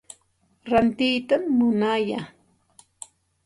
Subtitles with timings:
[0.71, 2.21] Rantiytam munaya.